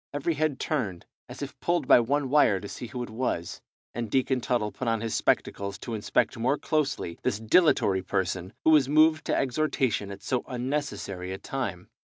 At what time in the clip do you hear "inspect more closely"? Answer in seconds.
5.93-7.19